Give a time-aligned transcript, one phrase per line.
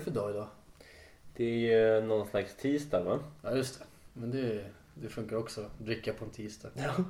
[0.00, 0.48] det för dag idag?
[1.36, 3.18] Det är ju någon slags tisdag va?
[3.42, 3.84] Ja just det.
[4.12, 4.64] Men det,
[4.94, 5.70] det funkar också.
[5.78, 6.68] Dricka på en tisdag.
[6.74, 6.94] Ja.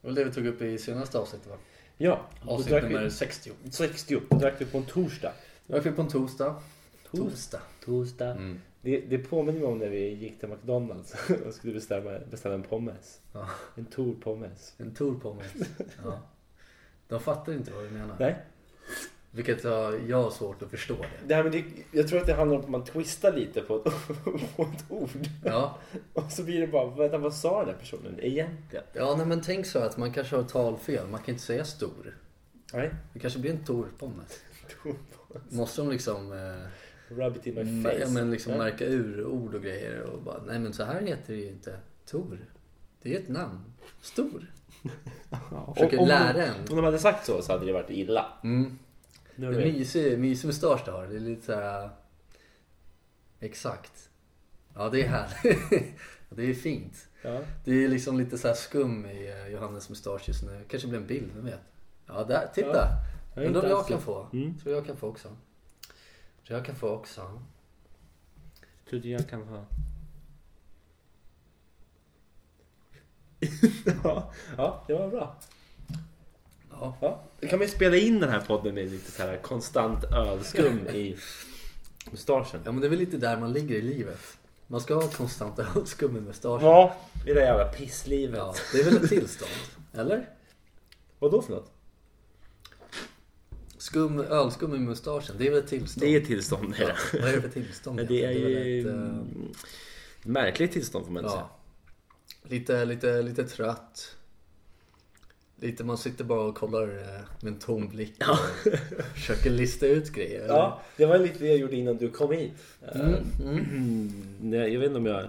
[0.00, 1.56] Det var det vi tog upp i senaste avsnittet va?
[1.96, 3.52] Ja, då Avsnitt drack nummer vi 60.
[3.70, 4.20] 60.
[4.30, 5.32] Då drack vi på en torsdag.
[5.66, 6.62] Det var vi på en torsdag.
[7.10, 7.60] Torsdag.
[7.84, 8.30] Torsdag.
[8.30, 8.60] Mm.
[8.80, 11.14] Det, det påminner mig om när vi gick till McDonalds
[11.46, 13.20] och skulle bestämma, beställa en pommes.
[13.32, 13.48] Ja.
[13.74, 14.74] En Tor pommes.
[14.78, 15.46] En tour mig.
[16.04, 16.20] Ja.
[17.08, 18.16] De fattar inte vad du menar.
[18.18, 18.36] Nej.
[19.34, 21.26] Vilket jag, jag har svårt att förstå det.
[21.26, 23.76] Det här med det, jag tror att det handlar om att man twistar lite på
[23.76, 23.84] ett,
[24.56, 25.10] på ett ord.
[25.44, 25.78] Ja,
[26.12, 28.84] Och så blir det bara, vänta vad sa den här personen egentligen?
[28.92, 31.08] ja nej, men tänk så att man kanske har talfel.
[31.08, 32.18] Man kan inte säga stor.
[32.72, 32.90] Nej.
[33.12, 34.40] Det kanske blir en tour pommes.
[34.82, 34.94] Tor
[35.48, 36.68] Måste de liksom, eh,
[37.16, 37.98] Rub it in my face.
[38.00, 38.58] ja, men liksom Ja.
[38.58, 41.76] märka ur ord och grejer och bara, nej men så här heter det ju inte.
[42.10, 42.38] Tor.
[43.02, 43.60] Det är ett namn.
[44.00, 44.52] Stor.
[45.74, 46.54] Försöker lära en.
[46.70, 48.26] Om de hade sagt så så hade det varit illa.
[48.44, 48.78] Mm.
[49.36, 51.06] Nu Det är mysig, mysig mustasch du har.
[51.06, 51.90] Det är lite så här...
[53.40, 54.10] Exakt.
[54.74, 55.94] Ja, det är härligt.
[56.28, 57.08] det är fint.
[57.22, 57.40] Ja.
[57.64, 60.64] Det är liksom lite så här skum i eh, Johannes mustasch just nu.
[60.68, 61.60] Kanske blir en bild, vem vet?
[62.06, 62.88] Ja, där, titta.
[63.34, 63.42] Ja.
[63.42, 64.26] Undrar om jag kan få.
[64.32, 64.58] Mm.
[64.58, 65.28] Tror jag kan få också.
[66.46, 67.42] Tror jag kan få också.
[68.88, 69.66] Tror du jag kan
[74.04, 75.36] ja, ja, det var bra.
[76.82, 76.96] Ja.
[77.00, 77.22] Ja.
[77.40, 81.16] Då kan vi spela in den här podden med lite så här konstant ölskum i
[82.10, 82.60] mustaschen.
[82.64, 84.38] ja, men det är väl lite där man ligger i livet.
[84.66, 86.66] Man ska ha konstant ölskum i mustaschen.
[86.66, 88.38] Ja, i det jävla pisslivet.
[88.38, 89.50] Ja, det är väl ett tillstånd?
[89.92, 90.28] Eller?
[91.18, 91.72] Vad då för något?
[93.78, 96.06] Skum, ölskum i mustaschen, det är väl ett tillstånd?
[96.06, 96.74] Det är ett tillstånd.
[96.78, 96.94] Ja, Ja.
[97.20, 97.96] vad är det för tillstånd?
[98.08, 98.66] Det är egentligen?
[98.68, 99.52] ju väl ett, mm,
[100.22, 101.32] märkligt tillstånd får man säga.
[101.42, 101.58] Ja.
[102.48, 104.16] Lite, lite, lite trött.
[105.62, 108.70] Lite man sitter bara och kollar eh, med en tom blick och
[109.14, 110.40] försöker lista ut grejer.
[110.44, 110.54] eller?
[110.54, 112.52] Ja, det var lite det jag gjorde innan du kom hit.
[112.94, 114.12] Mm, Mm.
[114.40, 115.24] Nej, Jag vet inte om jag...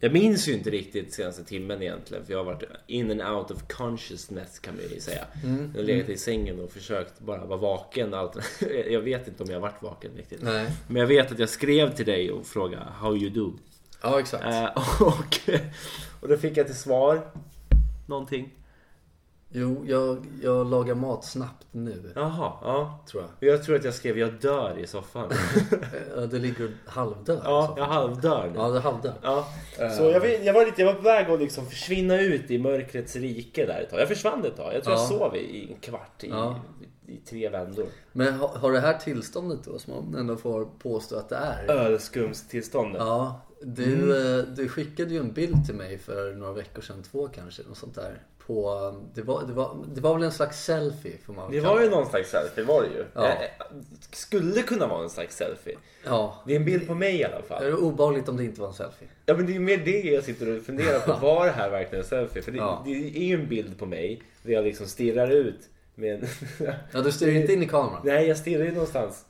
[0.00, 2.24] Jag minns ju inte riktigt senaste timmen egentligen.
[2.24, 5.24] För jag har varit in and out of consciousness kan man ju säga.
[5.44, 5.70] Mm.
[5.74, 8.14] Jag har legat i sängen och försökt bara vara vaken.
[8.14, 8.36] Allt.
[8.90, 10.42] Jag vet inte om jag har varit vaken riktigt.
[10.42, 10.66] Nej.
[10.88, 13.52] Men jag vet att jag skrev till dig och frågade how you do.
[14.02, 14.44] Ja, exakt.
[14.44, 14.64] Eh,
[15.02, 15.38] och,
[16.20, 17.20] och då fick jag till svar
[18.06, 18.50] någonting.
[19.58, 23.04] Jo, jag, jag lagar mat snabbt nu, Jaha, ja.
[23.10, 23.52] tror jag.
[23.52, 25.30] Jag tror att jag skrev jag dör i soffan.
[26.16, 27.40] Eh, Det ligger halvdör.
[27.44, 28.58] Ja, jag halvdör nu.
[28.58, 29.14] Ja, det är halvdör.
[29.22, 29.90] Ja, Eh.
[29.90, 32.58] så jag, vet- jag, var lite, jag var på väg att liksom försvinna ut i
[32.58, 34.00] mörkrets rike där ett tag.
[34.00, 34.74] Jag försvann ett tag.
[34.74, 35.06] Jag tror jag Ja.
[35.08, 36.60] sov i, i en kvart i, Ja.
[37.06, 37.86] i, i tre vändor.
[38.12, 41.70] Men har, har det här tillståndet då, som man ändå får påstå att det är?
[41.70, 43.00] Ölskumstillståndet.
[43.02, 44.38] Ja, du, Mm.
[44.38, 47.76] eh, du skickade ju en bild till mig för några veckor sedan, två kanske, något
[47.78, 48.22] sånt där.
[48.46, 51.80] På, det, var, det, var, det var väl en slags selfie får man Det var
[51.80, 53.04] ju någon slags selfie, var det ju.
[53.14, 53.26] Ja.
[53.26, 53.34] Eh,
[54.12, 55.76] Skulle kunna vara en slags selfie.
[56.04, 56.42] Ja.
[56.46, 57.64] Det är en bild på mig i alla Är fall.
[57.64, 59.08] det obehagligt om det inte var en selfie?
[59.26, 61.12] Ja men det är mer det jag sitter och funderar på.
[61.26, 62.42] Var det här verkligen en selfie?
[62.42, 62.82] För det, Ja.
[62.84, 65.60] det är ju en bild på mig där jag liksom stirrar ut
[65.94, 66.28] med en...
[66.92, 68.00] Ja, du styr inte in i kameran?
[68.04, 69.24] Nej, jag stirrar ju någonstans.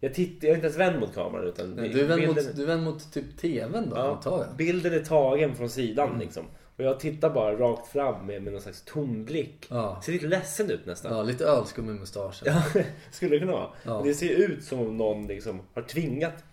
[0.00, 1.70] Jag, tittar, jag är inte ens vänd mot kameran utan...
[1.70, 4.44] Nej, du, är vänd bilden- mot, du är vänd mot typ tvn då, antar Ja,
[4.48, 4.56] jag?
[4.56, 6.20] bilden är tagen från sidan Mm.
[6.20, 6.44] liksom.
[6.76, 9.66] Och jag tittar bara rakt fram med, med någon slags tom blick.
[9.70, 10.00] Ja.
[10.04, 11.16] Ser lite ledsen ut nästan.
[11.16, 12.48] Ja, lite ölskum i mustaschen.
[12.74, 13.70] Ja, skulle det kunna vara.
[13.82, 14.00] Ja.
[14.04, 16.44] Det ser ut som om någon liksom har tvingat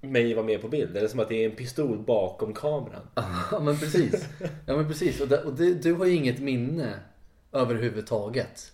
[0.00, 0.96] mig att vara med på bild.
[0.96, 3.08] Eller som att det är en pistol bakom kameran.
[3.50, 4.28] Ja, men precis.
[4.66, 5.20] Ja, men precis.
[5.20, 6.98] Och, det, och det, du har ju inget minne
[7.52, 8.72] överhuvudtaget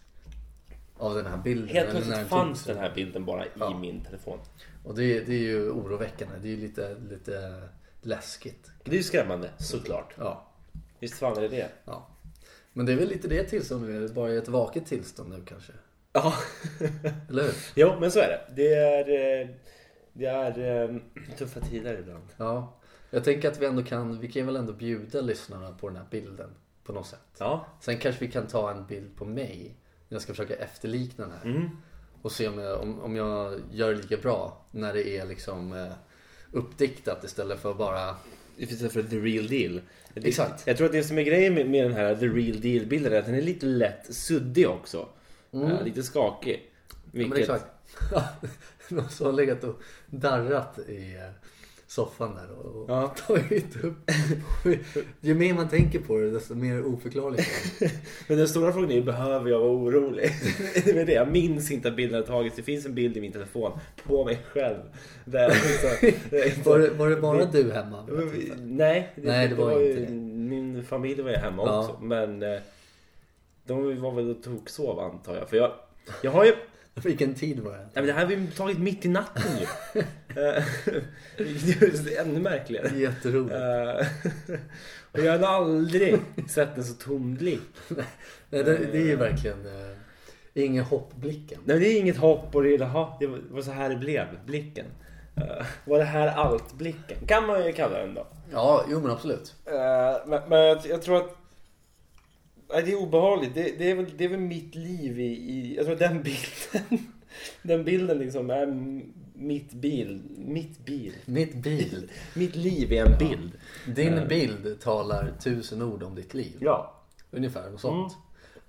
[0.99, 1.69] av den här bilden.
[1.69, 3.79] Helt plötsligt fanns den här bilden bara i Ja.
[3.79, 4.39] min telefon.
[4.85, 6.35] Och det, det är ju oroväckande.
[6.43, 7.63] Det är ju lite, lite
[8.03, 8.71] läskigt.
[8.85, 10.15] Det är ju skrämmande, såklart.
[10.19, 10.47] Ja.
[11.01, 11.69] Visst fan är det det?
[11.85, 12.07] ja.
[12.73, 14.15] Men det är väl lite det tillståndet.
[14.15, 15.73] Bara i ett vaket tillstånd nu kanske.
[16.13, 16.35] Ja.
[17.29, 17.55] Eller hur?
[17.75, 18.55] jo, men så är det.
[18.55, 19.01] Det är,
[19.41, 19.49] eh,
[20.13, 20.97] det är eh,
[21.39, 22.25] tuffa tider ibland.
[22.37, 22.81] Ja.
[23.11, 26.07] Jag tänker att vi ändå kan, vi kan väl ändå bjuda lyssnarna på den här
[26.11, 26.51] bilden
[26.85, 27.37] på något sätt.
[27.39, 27.67] Ja.
[27.81, 29.77] Sen kanske vi kan ta en bild på mig.
[30.09, 31.51] Jag ska försöka efterlikna den här.
[31.51, 31.71] Mm.
[32.23, 35.73] Och se om jag, om, om jag gör det lika bra när det är liksom
[35.73, 35.93] eh,
[36.53, 38.17] uppdiktat istället för bara...
[38.57, 39.81] Istället för the real deal.
[40.15, 40.67] Det- Exakt.
[40.67, 43.13] Jag tror att det som är grejen med, med den här the real deal bilden
[43.13, 45.09] är att den är lite lätt suddig också.
[45.51, 46.55] Ja, lite skakig.
[46.55, 46.63] Mm.
[46.93, 47.67] Ja, Vilket, men exakt.
[48.89, 51.31] Någon som har legat och darrat i eh,
[51.91, 53.15] soffan där och, och Ja.
[53.27, 54.11] tagit upp.
[55.21, 57.49] Ju mer man tänker på det desto mer oförklarligt
[57.79, 57.91] det.
[58.29, 60.31] Men den stora frågan är, behöver jag vara orolig?
[60.85, 61.13] det är det.
[61.13, 62.57] Jag minns inte att bilden har tagits.
[62.57, 63.73] Det finns en bild i min telefon
[64.07, 64.77] på mig själv.
[65.25, 66.09] Där jag liksom,
[66.49, 68.07] inte- Var det, var det bara du hemma?
[68.33, 68.55] vid det?
[68.61, 70.13] Nej, det, Nej, det var ju, inte det.
[70.19, 71.81] Min familj var ju hemma Ja.
[71.81, 71.99] också.
[72.05, 72.59] Men eh,
[73.67, 75.49] de var väl och tog sov antar jag.
[75.51, 75.73] För jag,
[76.23, 76.53] jag har ju...
[77.03, 77.79] Vilken tid var det?
[77.79, 79.67] Nej, men det här har vi tagit mitt i natten ju.
[80.37, 80.65] Eh,
[81.39, 82.89] Vilket gör det ännu märkligare.
[82.99, 83.55] Jätteroligt.
[83.55, 84.59] Eh,
[85.13, 87.61] och jag har aldrig sett en så tom blick.
[87.89, 88.05] Nej,
[88.49, 89.97] det, det är ju verkligen uh,
[90.55, 91.61] ingen hoppblicken.
[91.65, 94.27] Nej, det är inget hopp och det, är, jaha, det var- så här det blev,
[94.47, 94.87] blicken.
[95.37, 97.19] Eh, var det här allt-blicken?
[97.27, 98.27] Kan man ju kalla den då.
[98.53, 99.55] Ja, jo men absolut.
[99.67, 101.37] Eh, men men jag, jag tror att
[102.73, 103.55] nej, det är obehagligt.
[103.55, 105.75] Det, det, är väl, det är väl mitt liv i, i...
[105.77, 107.07] Jag tror att den bilden...
[107.63, 108.67] Den bilden liksom är
[109.35, 110.23] mitt bil.
[110.37, 111.13] Mitt bil.
[111.25, 112.11] Mitt bil.
[112.35, 113.53] Mitt liv är en bild.
[113.87, 114.27] Din Eh.
[114.29, 116.57] bild talar tusen ord om ditt liv.
[116.61, 116.95] Ja.
[117.31, 118.17] Ungefär något sånt.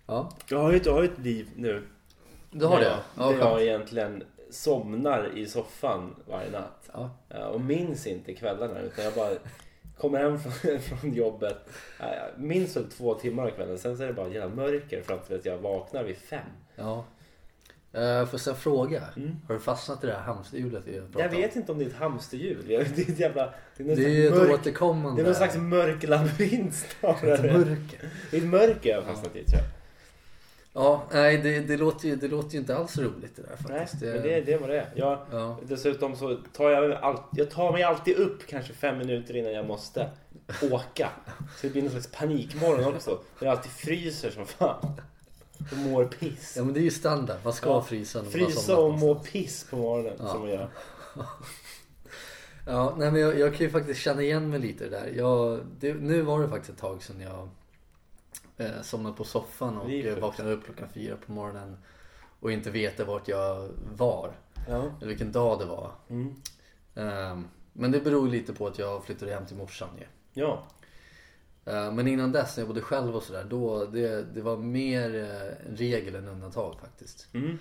[0.08, 1.84] Ja, Jag har ju ett, jag har ju ett liv nu.
[2.52, 2.86] du har det?
[2.86, 3.62] Ja, Ja, där jag skönt.
[3.62, 6.90] egentligen somnar i soffan varje natt.
[7.30, 7.46] Ja.
[7.48, 9.30] Och minns inte kvällarna utan jag bara
[10.02, 11.58] kommer hem från, från jobbet.
[12.38, 13.78] Minns väl två timmar av kvällen.
[13.78, 16.40] Sen så är det bara jävla mörker fram till att jag vaknar vid fem.
[16.76, 17.06] ja.
[17.96, 19.04] Uh, får jag fråga?
[19.18, 19.36] Mm.
[19.48, 21.90] Har du fastnat i det här hamsterhjulet vi pratade Jag vet inte om det är
[21.90, 22.66] ett hamsterhjul.
[22.68, 23.54] Det är ett jävla...
[23.78, 25.22] Det är, Det är ju ett mörk, återkommande...
[25.22, 27.54] det är någon slags mörk labyrint ett snarare.
[27.54, 28.10] mörker.
[28.32, 29.81] Det är ett mörker jag har fastnat i tror jag.
[30.74, 33.80] Ja, nej det, det, låter ju, det låter ju inte alls roligt det där Nej,
[33.80, 34.02] faktiskt.
[34.04, 34.88] men det, det var det.
[34.96, 35.58] Jag, Ja.
[35.68, 39.66] Dessutom så tar jag, all, jag tar mig alltid upp kanske fem minuter innan jag
[39.68, 40.10] måste
[40.72, 41.10] åka.
[41.58, 43.20] Så det blir någon slags panikmorgon också.
[43.40, 45.02] Jag alltid fryser som fan.
[45.72, 46.54] Och mår piss.
[46.58, 47.38] ja, men det är ju standard.
[47.44, 47.82] Man ska Ja.
[47.82, 50.28] frysa när Frysa och må piss på morgonen Ja.
[50.28, 50.70] som man gör.
[52.68, 55.12] Ja, nej men jag, jag kan ju faktiskt känna igen mig lite där.
[55.16, 57.50] Jag, det, nu var det faktiskt ett tag sedan jag
[58.62, 61.78] eh, somnade på soffan och eh, vaknade upp klockan fyra på morgonen
[62.40, 64.32] och inte veta vart jag var.
[64.70, 64.84] Ja.
[64.98, 65.92] Eller vilken dag det var.
[66.10, 66.36] Mm.
[66.96, 70.06] Ehm, men det beror lite på att jag flyttade hem till morsan ju.
[70.42, 70.64] Ja.
[71.66, 75.16] Eh, Men innan dess när jag bodde själv och sådär, då det, det var mer
[75.16, 77.28] eh, regel än undantag faktiskt.
[77.34, 77.58] Mm.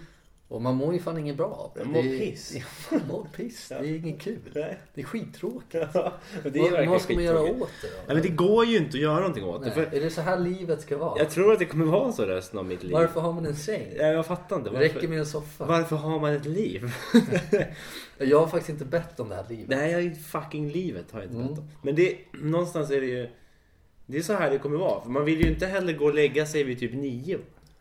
[0.50, 1.84] Och man mår ju fan inget bra av det.
[1.84, 2.52] Man mår det är- piss.
[2.56, 2.64] Ja,
[2.98, 3.68] man mår piss.
[3.68, 4.38] Det är inget kul.
[4.54, 4.78] Nej.
[4.94, 5.74] Det är skittråkigt.
[5.94, 6.12] Ja.
[6.42, 7.50] men Det är vad, vad ska man göra åt
[7.82, 7.94] det då?
[8.06, 9.66] Nej, men det går ju inte att göra någonting åt det.
[9.76, 11.18] Nej, För Är det så här livet ska vara?
[11.18, 12.92] jag tror att det kommer vara så resten av mitt liv.
[12.92, 13.86] Varför har man en säng?
[13.96, 14.70] Ja, Jag fattar inte.
[14.70, 15.64] Det Varför, räcker med en soffa.
[15.66, 16.92] varför har man ett liv?
[18.18, 19.68] Jag har faktiskt inte bett om det här livet.
[19.68, 21.48] Nej, jag fucking livet har jag inte Mm.
[21.48, 21.68] bett om.
[21.82, 23.28] Men det, någonstans är det ju...
[24.06, 25.02] Det är så här det kommer vara.
[25.02, 27.38] För man vill ju inte heller gå och lägga sig vid typ nio.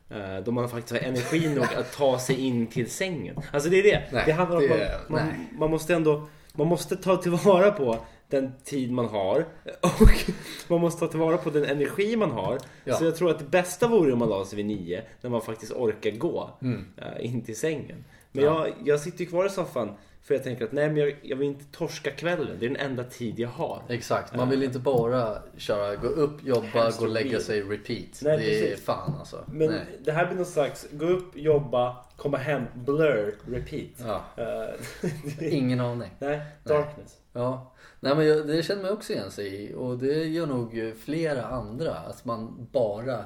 [0.10, 3.36] Eh, Då man faktiskt har energi nog att ta sig in till sängen.
[3.52, 4.04] Alltså det är det.
[4.12, 5.30] Nej, det handlar om att man, man,
[5.60, 6.28] man måste ändå...
[6.54, 7.98] Man måste ta tillvara på
[8.30, 9.46] den tid man har.
[9.82, 10.32] Och
[10.68, 12.58] man måste ta tillvara på den energi man har.
[12.84, 12.96] Ja.
[12.96, 15.02] Så jag tror att det bästa vore om man la sig vid nio.
[15.22, 16.86] När man faktiskt orkar gå Mm.
[16.98, 18.04] eh, in till sängen.
[18.32, 18.68] Men Ja.
[18.68, 19.92] jag, jag sitter ju kvar i soffan
[20.30, 22.58] för jag tänker att nej men jag, jag vill inte torska kvällen.
[22.60, 23.82] Det är den enda tid jag har.
[23.90, 28.22] Exakt, man vill inte bara köra, gå upp, jobba, gå och lägga sig, repeat.
[28.22, 28.86] Nej, det är precis.
[28.86, 29.44] fan alltså.
[29.48, 29.86] Men Nej.
[30.04, 33.90] det här blir någon slags gå upp, jobba, komma hem, blur, repeat.
[33.98, 36.10] Ja, Eh, ingen aning.
[36.20, 37.18] nej, darkness.
[37.34, 37.74] Ja.
[38.00, 41.44] Nej men jag, det känner man också igen sig i och det gör nog flera
[41.44, 41.94] andra.
[41.94, 43.26] Att man bara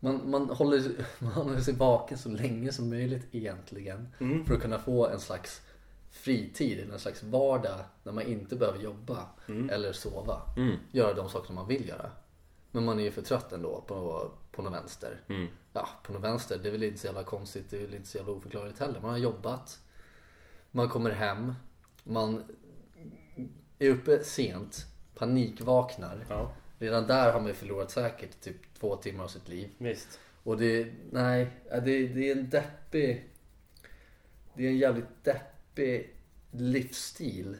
[0.00, 0.82] man, man, håller,
[1.18, 4.08] man håller sig vaken så länge som möjligt egentligen.
[4.20, 4.44] Mm.
[4.44, 5.62] För att kunna få en slags
[6.10, 9.28] fritid, en slags vardag när man inte behöver jobba
[9.70, 10.42] eller sova.
[10.56, 10.76] Mm.
[10.92, 12.10] Göra de saker som man vill göra.
[12.70, 15.20] Men man är ju för trött ändå på, på något vänster.
[15.28, 15.46] Mm.
[15.72, 16.58] Ja, på något vänster.
[16.62, 17.70] Det är väl inte så jävla konstigt.
[17.70, 19.00] Det är väl inte så jävla oförklarligt heller.
[19.00, 19.78] Man har jobbat.
[20.70, 21.54] Man kommer hem.
[22.04, 22.44] Man
[23.78, 24.86] är uppe sent.
[25.14, 26.26] Panikvaknar.
[26.28, 29.70] Ja, Redan där har man ju förlorat säkert typ två timmar av sitt liv.
[29.78, 30.20] visst.
[30.42, 33.30] Och det, nej, det, det är en deppig,
[34.54, 35.46] det är en jävligt deppig
[36.50, 37.56] livsstil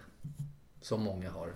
[0.80, 1.52] som många har.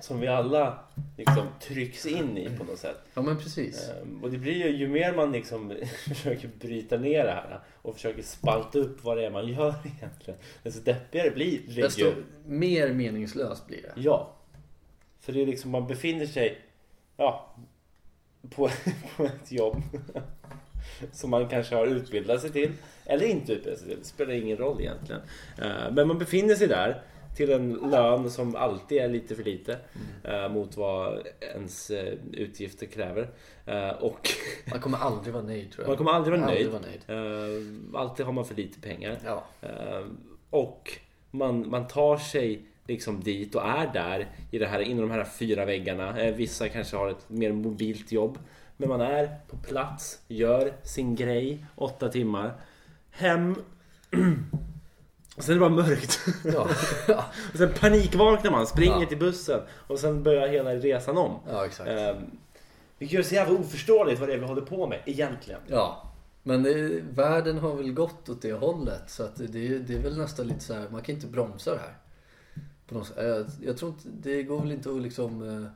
[0.00, 0.78] Som vi alla
[1.16, 2.96] liksom trycks in i på något sätt.
[3.14, 3.88] Ja men precis.
[3.88, 5.74] Ehm, Och det blir ju, ju mer man liksom
[6.08, 10.40] försöker bryta ner det här och försöker spalta upp vad det är man gör egentligen.
[10.62, 12.12] Desto deppigare blir det Desto
[12.46, 13.92] mer meningslöst blir det.
[13.96, 14.34] Ja.
[15.20, 16.58] För det är liksom, man befinner sig
[17.16, 17.56] ja,
[18.50, 18.70] på,
[19.16, 19.82] på ett jobb
[21.12, 22.70] som man kanske har utbildat sig till
[23.06, 23.98] eller inte utbildat sig till.
[23.98, 25.20] Det spelar ingen roll egentligen.
[25.62, 27.02] Eh, Men man befinner sig där
[27.36, 29.78] till en lön som alltid är lite för lite
[30.24, 31.18] eh, mot vad
[31.54, 33.28] ens eh, utgifter kräver.
[34.00, 34.28] Och
[34.70, 35.88] Man kommer aldrig vara nöjd tror jag.
[35.88, 36.68] man kommer aldrig vara nöjd.
[36.70, 37.00] vara nöjd.
[37.94, 39.18] Eh, Alltid har man för lite pengar.
[39.24, 39.44] Ja.
[40.50, 40.92] Och
[41.30, 45.24] man, man tar sig liksom dit och är där i det här, inom de här
[45.24, 46.30] fyra väggarna.
[46.30, 48.38] Vissa kanske har ett mer mobilt jobb.
[48.80, 52.52] Men man är på plats, gör sin grej, åtta timmar.
[53.10, 53.54] Hem.
[55.36, 56.18] Och sen är det bara mörkt.
[56.44, 56.68] Ja.
[57.52, 59.06] Och sen panikvaknar man, springer Ja.
[59.06, 61.38] till bussen och sen börjar hela resan om.
[61.50, 61.90] ja exakt.
[61.90, 62.30] Um,
[62.98, 65.60] vilket det så jävla oförståeligt vad det är vi håller på med egentligen.
[65.66, 70.02] Ja, men det, världen har väl gått åt det hållet så att det, det är
[70.02, 71.94] väl nästan lite så här, man kan inte bromsa det här.
[72.88, 73.16] På något sätt.
[73.18, 75.70] Jag, jag tror inte, det går väl inte att liksom eh,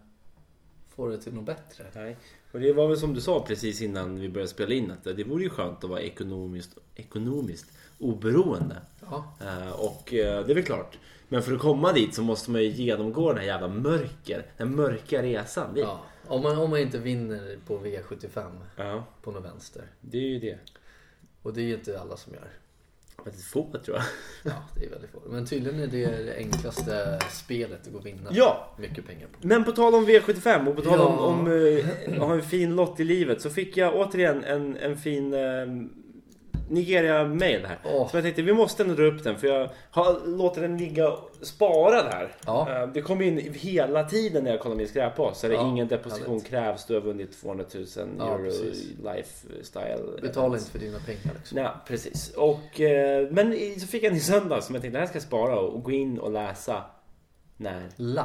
[0.97, 1.85] få det till något bättre.
[1.95, 2.17] Nej.
[2.53, 5.25] Och det var väl som du sa precis innan vi började spela in att det
[5.25, 7.67] vore ju skönt att vara ekonomiskt, ekonomiskt
[7.99, 8.77] oberoende.
[9.11, 10.99] Ja, Eh, och eh, det är väl klart.
[11.29, 14.47] Men för att komma dit så måste man ju genomgå den här jävla mörker.
[14.57, 15.85] Den mörka resan dit.
[15.85, 16.01] ja.
[16.27, 19.83] Om, man, om man inte vinner på V75 Ja, på något vänster.
[20.01, 20.59] det är ju det.
[21.43, 22.49] Och det är ju inte alla som gör.
[23.25, 24.05] Väldigt få tror jag.
[24.53, 25.19] Ja, det är väldigt få.
[25.31, 29.47] Men tydligen är det det enklaste spelet att gå och vinna Ja, mycket pengar på.
[29.47, 31.21] Men på tal om V75 och på tal om, Ja.
[31.25, 31.47] om
[32.07, 35.35] eh, att ha en fin lott i livet så fick jag återigen en, en fin
[35.35, 35.41] eh,
[36.73, 37.79] Nigeria-mail här.
[37.85, 38.09] Åh.
[38.11, 41.13] Så jag tänkte vi måste ändå dra upp den för jag har låtit den ligga
[41.43, 42.35] sparad här.
[42.47, 42.83] Ja.
[42.83, 45.69] Eh, Det kommer in hela tiden när jag kollar min skräppost så är det Ja,
[45.69, 46.47] ingen deposition härligt.
[46.47, 46.87] krävs.
[46.87, 47.85] Du har vunnit 200 000
[48.19, 48.85] Ja, euro precis.
[49.17, 50.21] lifestyle.
[50.23, 51.57] Betala inte för dina pengar liksom.
[51.59, 52.33] Nej, precis.
[52.37, 55.17] Och, eh, men så fick jag en i söndag som jag tänkte det här ska
[55.17, 56.83] jag spara och, gå in och läsa
[57.57, 58.23] när Live,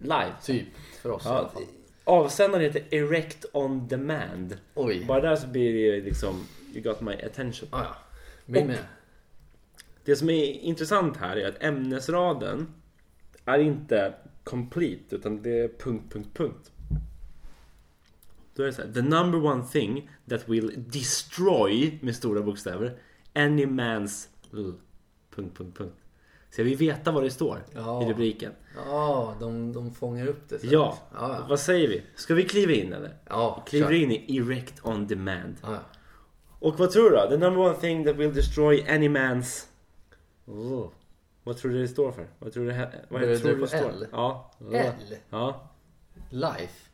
[0.00, 0.32] live.
[0.44, 0.66] typ.
[1.02, 1.62] För oss i alla Ja, fall.
[2.04, 4.56] avsändaren heter Erect on Demand.
[4.74, 5.04] Oj.
[5.08, 7.68] Bara där så blir det liksom You got my attention.
[7.72, 8.60] Ah, ja.
[8.60, 8.78] Och- med.
[10.04, 12.66] Det som är intressant här är att ämnesraden
[13.44, 14.14] är inte
[14.44, 16.70] complete utan det är punkt, punkt, punkt.
[18.54, 18.92] Då är det så här.
[18.92, 22.98] The number one thing that will destroy med stora bokstäver
[23.34, 24.72] any man's l.
[25.34, 25.94] Punkt, punkt, punkt.
[26.50, 28.02] Så jag vill veta vad det står Ja.
[28.06, 28.52] i rubriken.
[28.86, 30.64] Ja, de, de fångar upp det.
[30.64, 32.02] Ja, ja, vad säger vi?
[32.14, 33.16] Ska vi kliva in eller?
[33.28, 33.94] ja Kliver kör.
[33.94, 35.56] in i Erect on Demand.
[35.62, 35.78] Ja.
[36.62, 37.28] Och vad tror du då?
[37.28, 39.66] The number one thing that will destroy any man's...
[40.46, 40.88] Oh.
[41.44, 42.26] Vad tror du det står för?
[42.38, 43.90] Vad tror du det, vad Börjar tror det du på det står?
[43.90, 44.06] L?
[44.12, 44.50] Ja.
[44.72, 45.16] L.
[45.30, 45.70] Ja.
[46.30, 46.88] Life.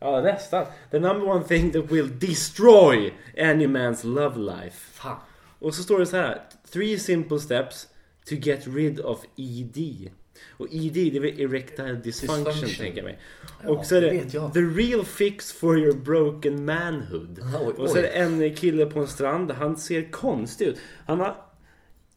[0.00, 0.66] Ja, nästan.
[0.90, 4.92] The number one thing that will destroy any man's love life.
[4.92, 5.16] Fan.
[5.58, 6.42] Och så står det så här.
[6.72, 7.88] Three simple steps
[8.28, 10.10] to get rid of ED.
[10.50, 12.84] Och ED det är väl erectile dysfunction, Dysfunction.
[12.84, 13.18] tänker jag mig.
[13.62, 17.40] Ja, och så är det the real fix for your broken manhood.
[17.60, 19.50] Oj, Och så är det en kille på en strand.
[19.50, 20.78] Han ser konstig ut.
[21.06, 21.36] Han har...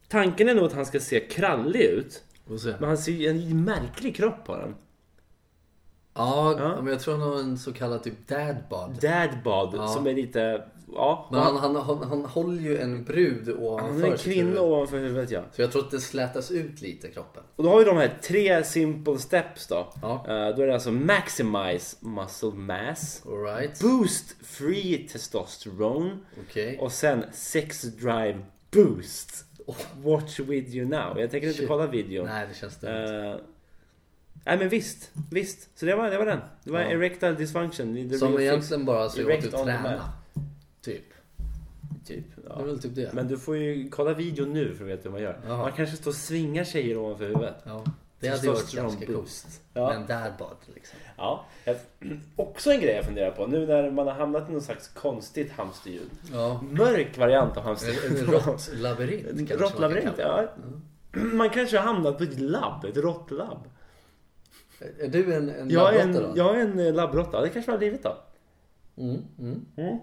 [0.08, 2.22] Tanken är nog att han ska se krallig ut.
[2.64, 4.74] Men han ser ju en märklig kropp på den.
[6.14, 6.82] Ja, Ja.
[6.82, 8.98] men jag tror han har en så kallad typ dad bod.
[9.02, 9.88] Dadbod Ja.
[9.88, 10.64] som är lite...
[10.94, 11.28] Ja.
[11.32, 14.58] Men han, han, han, han, håller ju en brud ovanför han är en kvinna huvud.
[14.62, 15.42] ovanför huvudet ja.
[15.52, 17.42] Så jag tror att det slätas ut lite kroppen.
[17.56, 19.92] Och då har vi de här tre simple steps då.
[20.02, 20.12] Ja.
[20.28, 23.22] Eh, då är det alltså maximize muscle mass.
[23.26, 23.80] Alright.
[23.80, 26.16] Boost free testosterone.
[26.48, 26.78] Okej.
[26.80, 28.38] Och sen sex drive
[28.70, 29.44] boost.
[30.02, 31.20] Watch with you now.
[31.20, 31.68] Jag tänker inte Shit.
[31.68, 32.26] kolla videon.
[32.26, 33.36] Nej, det känns det Eh,
[34.46, 35.78] nej men visst, visst.
[35.78, 36.40] Så det var, det var den.
[36.64, 36.86] Det var Ja.
[36.90, 38.08] erectile dysfunction.
[38.10, 39.64] The Som egentligen bara åt att on träna.
[39.66, 40.00] demand.
[40.82, 41.04] Typ.
[42.06, 42.60] Typ, Det ja.
[42.60, 43.12] är väl typ det.
[43.12, 45.40] Men du får ju kolla videon nu för att veta hur man gör.
[45.46, 45.56] Jaha.
[45.56, 47.54] Man kanske står och svingar tjejer ovanför huvudet.
[47.64, 47.84] Ja.
[48.20, 49.60] Det hade varit ganska coolt.
[49.74, 49.88] Ja.
[49.92, 50.98] Men dad bod liksom.
[51.16, 51.44] Ja.
[52.36, 53.46] Också en grej jag funderar på.
[53.46, 56.10] Nu när man har hamnat i någon slags konstigt hamsterljud.
[56.32, 56.60] Ja.
[56.70, 60.22] Mörk variant av en råttlabyrint kanske Råttlabyrint, det.
[60.22, 60.48] ja.
[61.20, 63.68] Man kanske har hamnat på ett labb, ett råttlabb.
[65.00, 66.32] Är du en, en Jag en, då?
[66.36, 68.16] jag är en eh, labbråtta, det kanske man har blivit då.
[68.96, 69.64] Mm, mm.
[69.76, 69.98] Mm.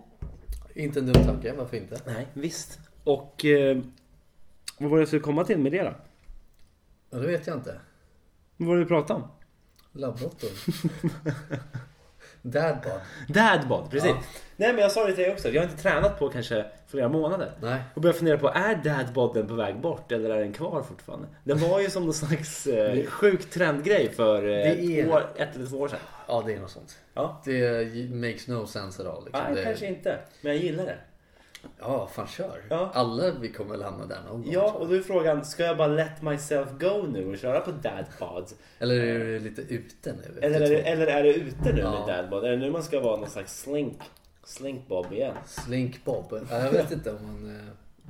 [0.75, 1.99] Inte en dum tanke, varför inte?
[2.05, 2.79] Nej, visst.
[3.03, 3.77] Och eh,
[4.77, 5.93] vad var det jag skulle komma till med det då?
[7.09, 7.79] Ja, det vet jag inte.
[8.57, 9.27] Vad var det vi pratade om?
[9.91, 10.49] Labbråttor.
[12.41, 12.91] dad bod.
[13.27, 14.09] Dadbod, precis.
[14.09, 14.23] Ja.
[14.55, 17.09] Nej men jag sa det till dig också, jag har inte tränat på kanske flera
[17.09, 17.51] månader.
[17.61, 17.79] Nej.
[17.93, 21.27] Och började fundera på, är dadboden på väg bort eller är den kvar fortfarande?
[21.43, 25.65] Den var ju som någon slags eh, sjuk trendgrej för eh, är- två, ett eller
[25.65, 25.99] två år sedan.
[26.27, 26.97] Ja, det är något sånt.
[27.13, 27.41] Ja.
[27.45, 29.25] Det makes no sense at all.
[29.25, 29.43] Liksom.
[29.45, 29.63] Nej, det...
[29.63, 30.17] kanske inte.
[30.41, 30.97] Men jag gillar det.
[31.79, 32.61] Ja, fan kör.
[32.69, 32.91] Ja.
[32.93, 34.53] Alla vi kommer väl hamna där någon gång.
[34.53, 37.71] Ja, och då är frågan, ska jag bara let myself go nu och köra på
[37.71, 38.45] dadbod?
[38.79, 40.39] Eller är du lite ute nu?
[40.41, 41.91] Eller är, det, eller är det ute nu Ja.
[42.05, 42.43] med dadbod?
[42.45, 43.97] Är det nu man ska vara någon slags slink,
[44.43, 45.35] slinkbob igen?
[45.47, 46.39] Slink Bob.
[46.49, 47.55] Ja, jag vet inte om man...
[47.55, 47.61] eh,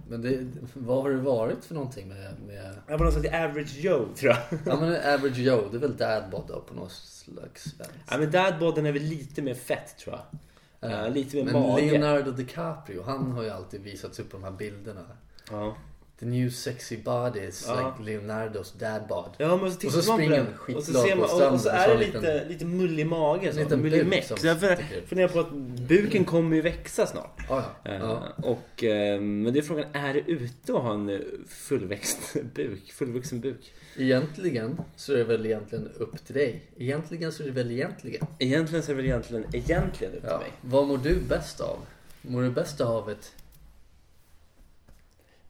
[0.09, 2.33] Men det, vad har det varit för någonting med...
[2.47, 2.75] med...
[2.87, 4.59] Jag var någon slags average Joe tror jag.
[4.65, 7.87] Ja men Average Joe, det är väl Dad Bod då på något slags vänster.
[8.11, 10.39] Ja, men dadboden är väl lite mer fett tror jag.
[10.81, 11.81] Eh, lite mer Men mage.
[11.81, 15.05] Leonardo DiCaprio, han har ju alltid visats upp på de här bilderna.
[15.51, 15.75] Ja.
[16.21, 17.95] The new sexy bodies Ja.
[17.99, 19.29] like Leonardos dad bod.
[19.37, 21.21] Ja men så tittar Och så man på springer den han och så ser på
[21.21, 23.53] man, och, och så är det lite, liten- lite mullig mage.
[23.53, 23.59] Så.
[23.59, 24.09] liten Mullimeck.
[24.19, 24.59] buk som Så jag
[25.07, 25.51] funderar på att
[25.87, 27.39] buken kommer ju växa snart.
[27.49, 27.91] Ja, ja.
[27.93, 28.27] Ja.
[28.43, 32.91] Och, eh, men det är frågan, är det ute att ha en fullväxt buk?
[32.91, 33.73] Fullvuxen buk?
[33.97, 36.61] Egentligen så är det väl egentligen upp till dig.
[36.77, 38.27] Egentligen så är det väl egentligen.
[38.39, 40.37] Egentligen så är det väl egentligen, egentligen upp till Ja.
[40.39, 40.51] mig.
[40.61, 41.77] Vad mår du bäst av?
[42.21, 43.31] Mår du bäst av ett...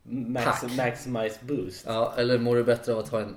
[0.03, 0.75] Max, Tack.
[0.77, 1.83] maximize boost.
[1.87, 3.35] Ja, eller mår du bättre av att ha en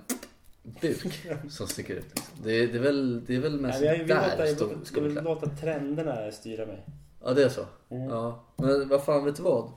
[0.63, 2.07] buk som sticker ut?
[2.15, 2.35] Liksom?
[2.43, 4.79] Det, är, det, är väl, det är väl mest Nej, jag, vill låta, där jag,
[4.95, 6.85] jag vill låta trenderna styra mig.
[7.25, 7.67] Ja, det är så?
[7.91, 8.09] Mm.
[8.09, 8.45] Ja.
[8.57, 9.71] Men vad fan, vet du vad?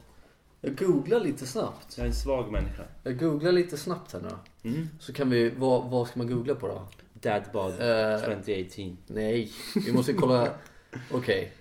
[0.61, 1.97] Jag googlar lite snabbt.
[1.97, 2.83] Jag är en svag människa.
[3.03, 4.69] Jag googlar lite snabbt här nu.
[4.69, 4.89] Mm.
[4.99, 6.87] Så kan vi, vad, vad ska man googla på då?
[7.13, 8.97] Dadbod Eh, 2018.
[9.07, 9.51] Nej,
[9.85, 10.49] vi måste kolla.
[11.11, 11.51] Okej.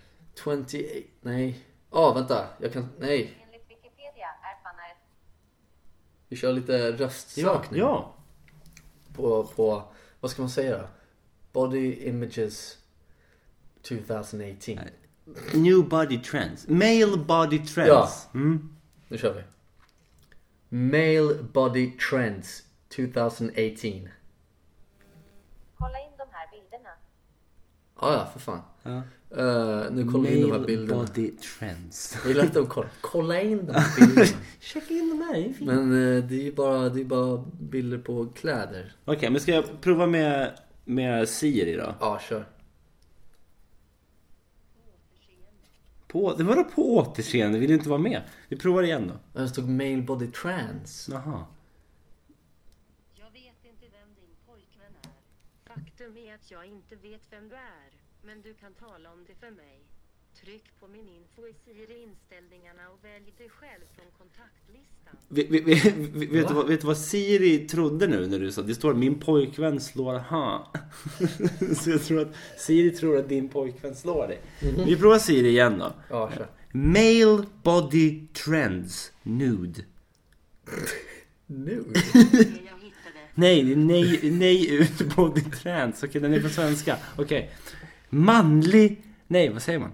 [0.44, 0.78] 28,
[1.20, 1.60] nej.
[1.90, 2.46] Ja, vänta.
[2.60, 3.18] Jag kan, nej.
[3.46, 5.02] Enligt Wikipedia är panna ett
[6.28, 7.80] Vi kör lite röstsökning.
[7.80, 8.14] ja.
[9.14, 9.82] På, på,
[10.20, 10.88] vad ska man säga då?
[11.52, 12.78] Body images
[13.88, 14.78] 2018.
[15.52, 16.68] New body trends.
[16.68, 17.88] Male body trends.
[17.88, 18.10] Ja.
[18.34, 18.76] Mm.
[19.08, 19.42] Nu kör vi.
[20.68, 22.64] Male body trends
[22.96, 24.08] 2018.
[25.78, 26.90] Kolla in de här bilderna.
[28.00, 28.62] Ja, ja, för fan.
[28.82, 29.02] Ja.
[29.36, 31.00] Eh, nu kollar vi in de här bilderna.
[31.06, 32.16] body trends.
[32.24, 32.88] Det är lätt att kolla.
[33.00, 34.26] Kolla in de här bilderna.
[34.60, 35.64] Checka in de här, det.
[35.64, 38.92] Men eh, det är ju bara, det är bara bilder på kläder.
[39.04, 41.94] Okej, men ska jag prova med, med Siri då?
[42.00, 42.46] Ja, kör.
[46.08, 48.22] På, det var då på återseende, vill du inte vara med?
[48.48, 49.40] Vi provar igen då.
[49.40, 51.08] Det stod male body trans.
[51.12, 51.44] Jaha.
[53.14, 55.10] Jag vet inte vem din pojkvän är.
[55.74, 57.90] Faktum är att jag inte vet vem du är,
[58.22, 59.80] men du kan tala om det för mig.
[60.40, 65.16] Tryck på min info i Siri-inställningarna och välj dig själv från kontaktlistan.
[65.28, 68.52] Vi, vi, vi, vi, vet, du vad, vet du vad Siri trodde nu när du
[68.52, 68.62] sa?
[68.62, 70.72] Det står min pojkvän slår ha.
[71.82, 74.40] Så jag tror att Siri tror att din pojkvän slår dig.
[74.86, 75.92] Vi provar Siri igen då.
[76.10, 76.48] Ja, kör.
[76.72, 79.84] Male body trends nude.
[81.46, 81.84] Nu?
[82.14, 83.20] Jag hittade.
[83.34, 86.02] Nej, nej, nej ut body trends.
[86.02, 86.96] Okej, den är på svenska.
[87.16, 87.50] Okej.
[88.08, 89.02] Manlig...
[89.26, 89.92] Nej, vad säger man?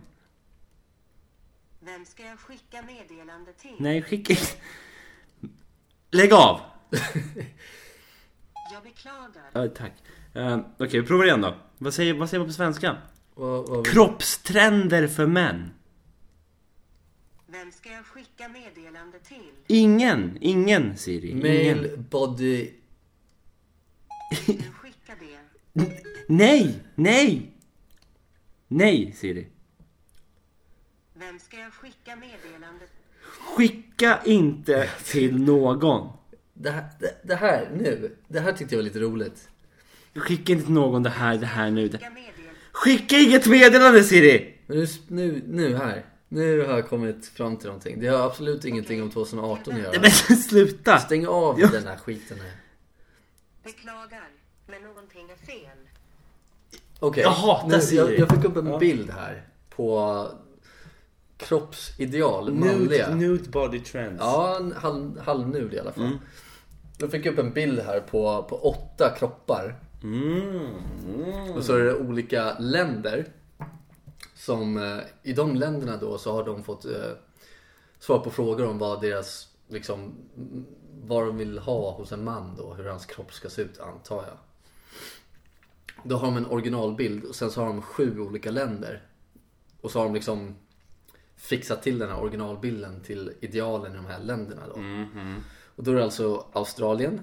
[1.81, 3.75] Vem ska jag skicka meddelande till?
[3.79, 4.35] Nej, skicka...
[6.11, 6.61] Lägg av!
[8.72, 9.51] Jag beklagar.
[9.53, 9.92] Ja, tack.
[10.37, 11.55] Uh, Okej, vi provar igen då.
[11.79, 12.96] Vad säger, vad säger man på svenska?
[13.35, 15.70] vad, vad, Kroppstrender för män.
[17.46, 19.51] Vem ska jag skicka meddelande till?
[19.66, 21.31] Ingen, ingen Siri.
[21.31, 22.07] Ingen.
[22.11, 22.70] body...
[24.46, 25.83] Du skicka det.
[26.27, 27.52] Nej, nej!
[28.76, 29.46] Nej Siri.
[31.14, 32.85] Vem ska jag skicka meddelande
[33.56, 36.08] Skicka inte till någon.
[36.54, 39.48] Det här, det, det här nu, det här tyckte jag var lite roligt.
[40.14, 41.88] Skicka inte till någon det här, det här nu.
[41.88, 41.98] Det.
[41.98, 42.61] Skicka meddelande.
[42.72, 44.58] Skicka inget meddelande Siri!
[44.66, 46.04] Men nu, nu, nu här.
[46.28, 48.00] Nu har jag kommit fram till någonting.
[48.00, 50.00] Det har absolut ingenting om 2018 att Nej göra.
[50.00, 50.98] men sluta!
[50.98, 52.52] Stäng av den här skiten här.
[53.64, 54.28] Beklagar,
[54.66, 55.78] men någonting är fel.
[57.03, 57.97] Okej, Jag hatar nu, Siri.
[57.99, 58.79] jag, jag fick upp en Ja.
[58.79, 60.27] bild här på
[61.37, 63.09] kroppsideal, manliga.
[63.09, 64.21] Nude, nude body trends.
[64.21, 66.05] Ja, en halv, halvnud i alla fall.
[66.07, 66.19] Mm.
[66.99, 69.79] Jag fick upp en bild här på, på åtta kroppar.
[70.03, 70.67] Mm.
[71.15, 71.53] Mm.
[71.53, 73.27] Och så är det olika länder.
[74.35, 76.91] Som eh, i de länderna då så har de fått eh,
[77.99, 80.15] svar på frågor om vad deras, liksom,
[81.05, 82.75] vad de vill ha hos en man då.
[82.75, 84.37] Hur hans kropp ska se ut antar jag.
[86.05, 89.03] Då har de en originalbild och sen så har de sju olika länder.
[89.81, 90.55] Och så har de liksom
[91.37, 94.81] fixat till den här originalbilden till idealen i de här länderna då.
[95.77, 97.21] Och då är det alltså Australien,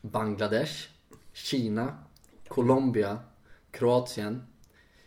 [0.00, 0.88] Bangladesh,
[1.32, 1.98] Kina,
[2.48, 3.18] Colombia,
[3.70, 4.46] Kroatien,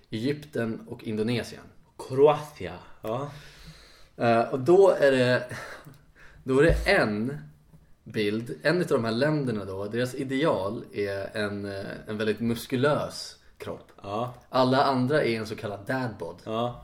[0.09, 1.63] Egypten och Indonesien.
[1.97, 2.77] Kroatien.
[3.01, 3.31] Ja.
[4.17, 5.47] Eh, och då är det
[6.47, 7.37] Då är det en
[8.13, 13.35] bild, en av de här länderna då, deras ideal är en, eh, en väldigt muskulös
[13.57, 13.91] kropp.
[14.03, 14.33] Ja.
[14.49, 16.35] Alla andra är en så kallad dadbod.
[16.45, 16.83] ja.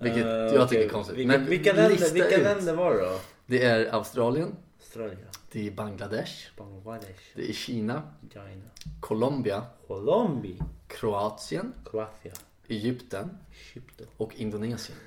[0.00, 0.84] Vilket Eh, jag tycker okej.
[0.84, 1.16] är konstigt.
[1.16, 2.42] Vilka, Men vilka, länder, vilka ut.
[2.44, 3.18] länder var det då?
[3.46, 5.18] Det är Australien, Australien,
[5.52, 8.64] det är Bangladesh, Bangladesh, det är Kina, China,
[9.00, 12.34] Colombia, Colombia, Kroatien, Kroatien,
[12.68, 13.30] Egypten
[13.74, 14.06] Egypten.
[14.16, 14.98] och Indonesien.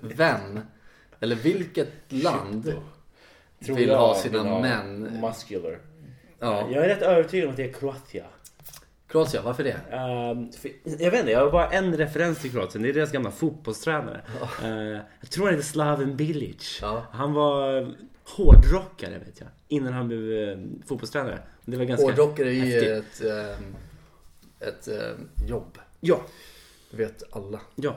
[0.00, 0.60] Vem,
[1.20, 2.72] eller vilket land
[3.64, 5.20] Tror vill jag ha sina vill ha män...
[5.20, 5.78] Muscular.
[6.38, 8.26] Ja, Jag är rätt övertygad om att det är Kroatien.
[9.08, 9.76] Kroatien, varför det?
[10.58, 10.70] För-
[11.02, 12.82] jag vet inte, jag har bara en referens till Kroatien.
[12.82, 14.20] Det är deras gamla fotbollstränare.
[14.64, 16.78] Ehm, jag tror han heter Slaven Bilic.
[16.82, 17.06] Ja.
[17.12, 17.92] Han var
[18.36, 19.48] hårdrockare vet jag.
[19.68, 21.38] Innan han blev eh, fotbollstränare.
[21.64, 23.74] Det var ganska Hårdrockare är ju ett, ehm,
[24.60, 24.88] ett
[25.48, 25.78] jobb.
[26.00, 26.20] Ja,
[26.90, 27.60] Det vet alla.
[27.74, 27.94] ja.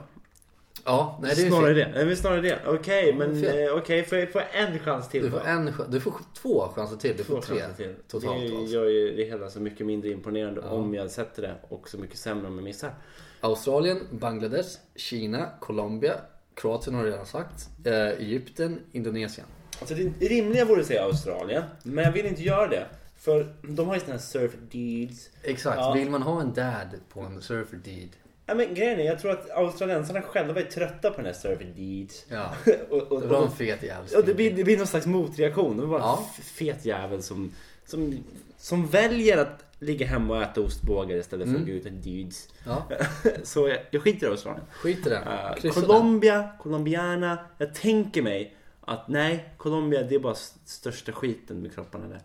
[0.86, 1.76] Ja, nej det är snarare fel.
[1.76, 1.92] det.
[1.98, 2.60] Nej, men snarare det.
[2.68, 3.68] Okej, men fel.
[3.68, 5.46] eh, okej, får, jag, får jag en chans till Du får, då?
[5.46, 7.18] en, du får två chanser till.
[7.18, 7.94] Du får Två tre till.
[8.08, 8.40] totalt.
[8.42, 8.74] Det alltså.
[8.76, 10.70] gör ju det hela så mycket mindre imponerande Ja.
[10.70, 12.94] om jag sätter det och så mycket sämre om jag missar.
[13.42, 16.14] Australien, Bangladesh, Kina, Colombia,
[16.56, 17.70] Kroatien har jag redan sagt.
[17.86, 19.48] Eh, Egypten, Indonesien.
[19.80, 22.86] Alltså det rimliga vore att säga Australien, men jag vill inte göra det.
[23.18, 25.30] För de har ju såna här surf deeds.
[25.44, 25.78] Exakt.
[25.78, 25.94] Ja.
[25.94, 28.10] Vill man ha en dad på en surfer deed?
[28.46, 31.60] Ja, men grejen är, jag tror att australiensarna själva är trötta på den här surf
[31.76, 32.26] deeds.
[32.30, 32.54] Ja.
[32.90, 34.06] och, och, Det var en fet jävel.
[34.18, 35.78] och det, blir, det blir någon slags motreaktion.
[35.78, 36.30] Det var Ja.
[36.38, 37.52] en fet jävel som,
[37.86, 38.24] som,
[38.58, 42.50] som väljer att ligga hemma och äta ostbågar istället för att gå ut och deeds.
[42.66, 42.88] Ja,
[43.44, 44.66] Så jag, jag skiter i Australien.
[44.72, 45.56] skit i det.
[45.64, 45.72] Uh.
[45.74, 47.38] Colombia, Colombiana.
[47.58, 52.22] Jag tänker mig att nej, Colombia det är bara största skiten med kropparna där.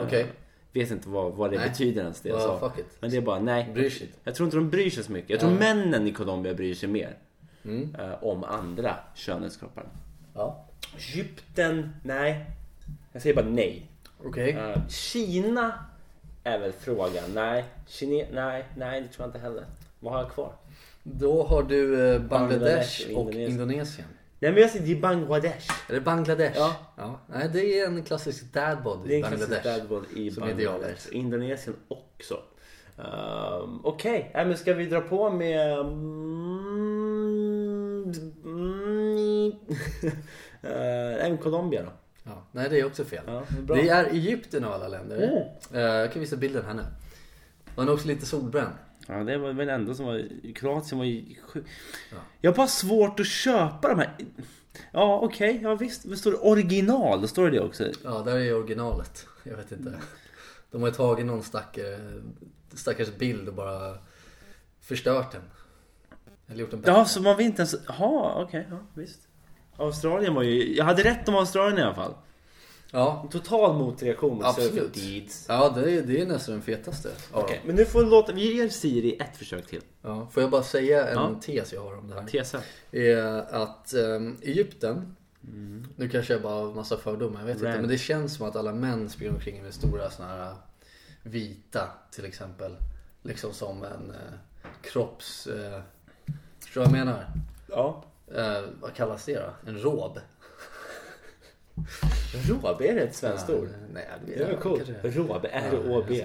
[0.00, 0.26] Uh, Okej.
[0.72, 1.68] Vet inte vad, vad det Nej.
[1.68, 2.72] betyder ens det jag Ja, sa.
[3.00, 3.70] Men det är bara nej.
[3.74, 3.92] Bryr.
[4.24, 5.30] Jag tror inte de bryr sig så mycket.
[5.30, 5.58] Jag tror Ja.
[5.58, 7.16] männen i Colombia bryr sig mer.
[7.64, 7.94] Mm.
[7.94, 9.84] eh, om andra könskroppar.
[10.34, 10.64] Ja.
[10.96, 12.44] Egypten, nej.
[13.12, 13.86] Jag säger bara nej.
[14.24, 14.50] Okej.
[14.52, 15.74] Eh, Kina
[16.44, 17.24] är väl frågan.
[17.34, 17.64] Nej.
[17.86, 19.64] Kine, nej, nej det tror jag inte heller.
[20.00, 20.52] Vad har jag kvar?
[21.02, 24.08] Då har du eh, Bangladesh Bangladesh och och Indonesien.
[24.42, 25.70] Nej men jag säger det är Bangladesh.
[25.88, 26.58] Är det Bangladesh?
[26.96, 27.20] Ja.
[27.26, 29.78] Nej, det är en klassisk dadbod Det är i en klassisk Bangladesh.
[29.78, 31.08] dadbod i som Bangladesh.
[31.10, 32.34] Indonesien också.
[32.96, 34.44] Um, Okej, okay.
[34.44, 35.78] men ska vi dra på med...
[35.78, 36.42] Mm,
[40.62, 41.92] uh, en Colombia då?
[42.22, 42.46] Ja.
[42.52, 43.24] Nej, det är också fel.
[43.26, 45.16] Ja, det är det är Egypten av alla länder.
[45.16, 45.84] Mm.
[45.84, 46.84] Eh, jag kan visa bilden här nu.
[47.76, 48.72] Man är också lite solbränd.
[49.08, 50.28] Ja, det var väl ändå som var...
[50.54, 51.24] Kroatien var ju.
[51.54, 52.16] Ja.
[52.40, 54.16] Jag har bara svårt att köpa de här...
[54.92, 55.60] Ja, okej.
[55.62, 56.10] Ja, visst.
[56.10, 57.28] Det står det original.
[57.28, 57.84] Står det det också?
[58.04, 59.26] Ja, där är originalet.
[59.42, 59.94] Jag vet inte.
[60.70, 61.98] De har ju tagit någon stackare,
[62.74, 63.98] stackars bild och bara
[64.80, 65.42] förstört den.
[66.48, 66.92] Eller gjort den bättre.
[66.92, 67.74] Ja, så man vill inte ens...
[67.88, 68.66] Jaha, okej.
[68.70, 69.28] ja, visst.
[69.76, 70.76] Australien var ju...
[70.76, 72.14] Jag hade rätt om Australien i alla fall.
[72.94, 74.94] Ja, total motreaktion mot Absolut.
[74.94, 75.46] Deeds.
[75.48, 77.10] ja det, är, det är nästan den fetaste.
[77.32, 77.66] Okej, dem.
[77.66, 78.32] men nu får vi låta...
[78.32, 79.82] Vi ger Siri ett försök till.
[80.02, 81.40] Ja, får jag bara säga en Ja.
[81.42, 82.26] tes jag har om det här?
[82.26, 82.60] Tesa.
[82.90, 85.16] är att um, Egypten,
[85.96, 87.68] nu kanske jag bara har massa fördomar, jag vet inte.
[87.68, 87.80] Rand.
[87.80, 90.54] Men det känns som att alla män springer omkring med stora såna här
[91.22, 92.76] vita till exempel.
[93.22, 94.38] Liksom som en uh,
[94.82, 95.46] kropps...
[95.46, 95.80] Uh,
[96.60, 97.26] förstår du vad jag menar?
[97.66, 98.04] Ja.
[98.34, 99.70] Eh, vad kallas det då?
[99.70, 100.18] En råb?
[102.48, 103.68] Råb, är det ett svenskt ord?
[103.94, 104.82] Nej, Det var coolt.
[105.02, 105.46] kanske- Råb,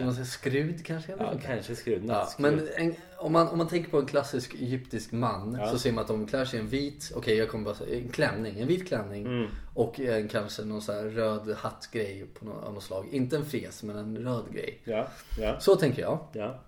[0.01, 1.11] man säga skrud kanske?
[1.19, 2.03] Ja, kanske skrud.
[2.07, 5.67] Ja, men en, om, man, om man tänker på en klassisk egyptisk man Ja.
[5.71, 7.97] så ser man att de klär sig i en vit, okej jag kommer bara säga
[7.99, 9.47] en klänning, en vit klänning Mm.
[9.73, 13.07] och en, kanske någon så röd hattgrej på något, av något slag.
[13.11, 14.79] Inte en fes men en röd grej.
[14.83, 15.07] Ja,
[15.39, 16.19] ja, Så tänker jag.
[16.33, 16.59] ja.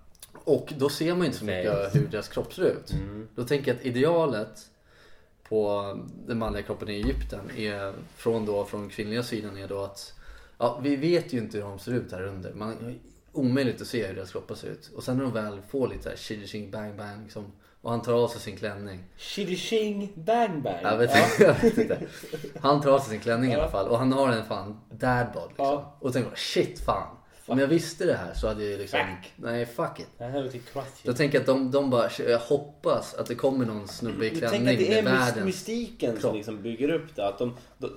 [0.44, 2.92] Och då ser man inte så mycket hur deras kropp ser ut.
[2.92, 3.28] Mm.
[3.34, 4.60] Då tänker jag att idealet
[5.50, 5.94] på
[6.26, 10.14] den manliga kroppen i Egypten är från då från kvinnliga sidan är då att
[10.58, 12.52] ja, vi vet ju inte hur de ser ut här under.
[12.52, 13.00] Man,
[13.32, 14.90] omöjligt att se hur deras kroppar ser ut.
[14.94, 18.12] Och sen när de väl får lite såhär ching bang bang liksom, och han tar
[18.12, 19.04] av sig sin klänning.
[19.16, 20.78] Ching bang bang.
[20.82, 21.26] Jag vet, Ja.
[21.46, 21.98] jag vet inte.
[22.60, 25.48] Han tar av sig sin klänning i alla fall och han har en fan dadbod
[25.48, 25.66] liksom.
[25.66, 25.96] Ja.
[26.00, 27.16] Och tänker shit fan.
[27.50, 29.32] Om jag visste det här så hade jag liksom, Fuck.
[29.36, 30.06] nej fuck it.
[30.18, 30.92] Det här till Kroatien.
[31.02, 34.32] Jag tänker att de, de bara, jag hoppas att det kommer någon snubbe i Jag
[34.32, 35.44] tänker klänning att det är med mys- världens...
[35.46, 36.20] mystiken kropp.
[36.22, 37.26] som liksom bygger upp det.
[37.28, 37.90] Att de, de,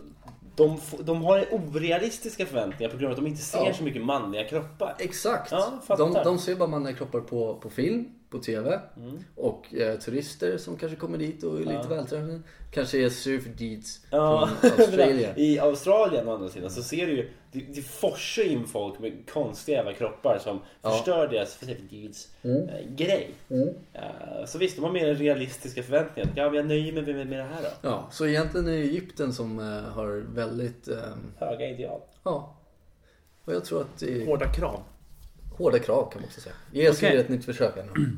[0.56, 3.74] de, de har orealistiska förväntningar på grund av att de inte ser Ja.
[3.74, 4.96] så mycket manliga kroppar.
[5.00, 5.52] Exakt!
[5.52, 8.80] Ja, de, de ser bara manliga kroppar på, på film, på TV.
[8.98, 9.20] Mm.
[9.36, 12.42] Och eh, turister som kanske kommer dit och är lite vältränade.
[12.72, 15.34] Kanske är surf deeds Ja, från Australien.
[15.36, 19.30] I Australien å andra sidan så ser du ju det, det forsar in folk med
[19.34, 20.90] konstiga jävla kroppar som Ja.
[20.92, 22.70] förstör deras för deeds Mm.
[22.70, 23.30] eh, grej.
[23.94, 26.30] Eh, så visst, de har mer realistiska förväntningar.
[26.36, 27.70] Ja, men jag nöjer mig med, med det här då.
[27.90, 32.02] Ja, så egentligen är det Egypten som eh, har väldigt, ehm, Höga ideal.
[32.24, 32.56] ja.
[33.46, 34.80] Och jag tror att det är Hårda krav.
[35.58, 36.56] Hårda krav kan man också säga.
[36.72, 37.18] Ge oss Okej.
[37.18, 38.18] ett nytt försök nu.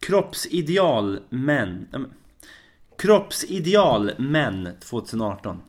[0.00, 1.86] Kroppsideal män.
[1.90, 2.12] men-
[2.98, 5.62] Kroppsideal män 2018.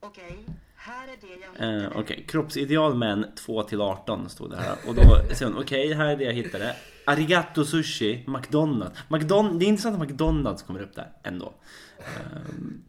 [0.00, 0.44] Okej,
[0.76, 1.84] här är det jag hittade.
[1.84, 4.76] Eh, Okej, kroppsideal män 2 till 18 stod det här.
[4.88, 5.02] Och då
[5.34, 6.76] säger hon, okej här är det jag hittade.
[7.06, 8.98] Arigato sushi, McDonalds.
[9.08, 11.54] McDon- det är intressant att McDonalds kommer upp där ändå.
[11.98, 12.82] Ehm,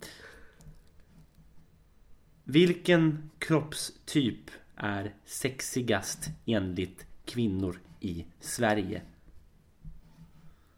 [2.44, 9.02] vilken kroppstyp är sexigast enligt kvinnor i Sverige.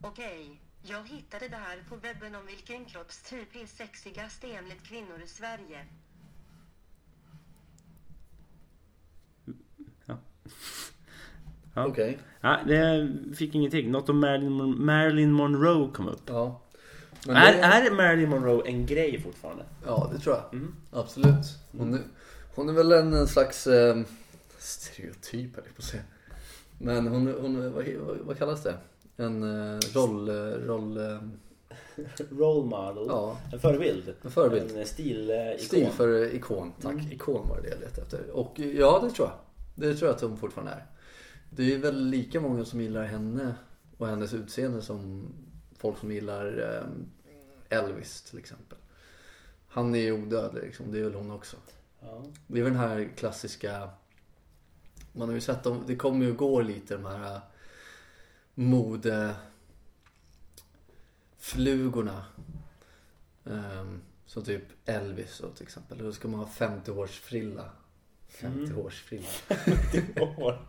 [0.01, 5.27] Okej, jag hittade det här på webben om vilken kroppstyp är sexigast enligt kvinnor i
[5.27, 5.85] Sverige.
[10.05, 10.17] Ja.
[11.75, 12.19] Okej.
[12.41, 13.91] Ja, det fick ingenting.
[13.91, 16.23] Något om Marilyn, Mon- Marilyn Monroe kom upp.
[16.25, 16.61] Ja.
[17.27, 17.59] Men Är, det-
[17.89, 19.65] är Marilyn Monroe en grej fortfarande?
[19.85, 20.53] Ja, det tror jag.
[20.53, 20.75] Mm.
[20.91, 21.45] Absolut.
[21.71, 22.01] Hon är,
[22.59, 24.01] hon är väl en, en slags eh,
[24.57, 26.03] stereotyp, höll jag på att säga.
[26.77, 27.85] Men hon, hon vad,
[28.17, 28.77] vad, kallas det?
[29.17, 30.29] En eh, roll...
[30.29, 30.35] eh,
[30.67, 31.19] roll eh,
[32.29, 33.05] Role model.
[33.07, 34.13] ja, En förebild.
[34.21, 34.77] en förebild.
[34.77, 35.59] En stilikon.
[35.59, 36.93] Stil för eh, ikon, tack.
[36.93, 37.11] Mm.
[37.11, 38.29] Ikon var det jag letade efter.
[38.31, 39.37] Och eh, ja, det tror jag.
[39.75, 40.85] Det tror jag att hon fortfarande är.
[41.49, 43.55] Det är väl lika många som gillar henne
[43.97, 45.27] och hennes utseende som
[45.77, 46.75] folk som gillar
[47.69, 48.77] eh, Elvis till exempel.
[49.67, 51.57] Han är ju odödlig liksom, det är väl hon också.
[52.01, 52.25] Ja.
[52.47, 53.89] Det är väl den här klassiska...
[55.11, 57.41] Man har ju sett dem, det kommer ju och går lite de här äh,
[58.53, 59.35] mode
[61.37, 62.25] flugorna.
[63.45, 65.97] Ehm, som typ Elvis då, till exempel.
[65.97, 67.69] Då ska man ha 50-årsfrilla.
[68.29, 69.25] 50-årsfrilla.
[70.41, 70.67] År.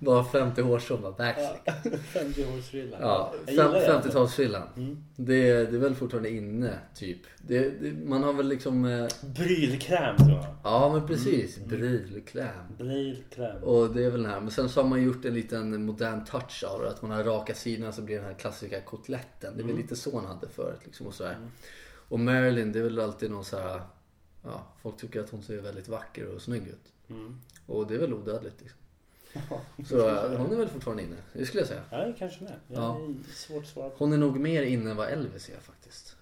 [0.00, 1.74] Bara 50 hårstrån, bara backslick.
[2.14, 2.96] 50-årsfrilla.
[3.00, 4.02] Ja, Jag gillar det.
[4.08, 4.62] 50-talsfrillan.
[4.76, 5.04] Mm.
[5.16, 7.18] Det, det är väl fortfarande inne, typ.
[7.38, 8.84] Det, det, man har väl liksom...
[8.84, 10.46] eh, Brylkräm tror jag.
[10.64, 11.58] Ja, men precis.
[11.58, 12.48] Brylkräm.
[12.78, 13.62] Brylkräm.
[13.64, 14.40] Och det är väl den här.
[14.40, 16.90] Men sen så har man gjort en liten modern touch av det.
[16.90, 19.56] Att man har raka sidorna så blir den här klassiska kotletten.
[19.56, 20.80] Det är väl lite så han hade förut.
[20.84, 21.36] Liksom och, sådär.
[22.08, 23.80] och Marilyn, det är väl alltid någon så här.
[24.44, 26.92] Ja, folk tycker att hon ser väldigt vacker och snygg ut.
[27.10, 27.36] Mm.
[27.66, 28.78] Och det är väl odödligt liksom.
[29.88, 31.16] Så hon är väl fortfarande inne.
[31.32, 31.82] Det skulle jag säga.
[31.90, 32.52] Ja, kanske med.
[32.68, 32.96] Jag Ja.
[32.96, 33.96] är svårt att svara på.
[33.98, 36.16] Hon är nog mer inne än vad Elvis är faktiskt.